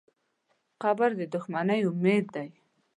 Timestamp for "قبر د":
0.81-1.21